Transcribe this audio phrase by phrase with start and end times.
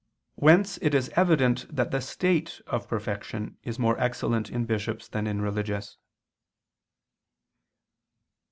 [0.33, 5.27] Whence it is evident that the state of perfection is more excellent in bishops than
[5.27, 5.95] in religious.